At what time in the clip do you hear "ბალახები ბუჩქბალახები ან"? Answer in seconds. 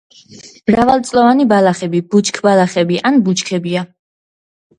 1.51-3.21